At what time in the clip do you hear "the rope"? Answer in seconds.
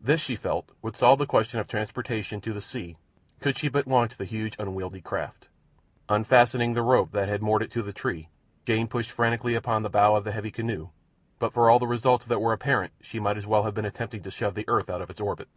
6.72-7.12